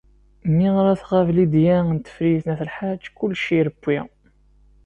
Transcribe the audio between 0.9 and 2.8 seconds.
tɣab Lidya n Tifrit n At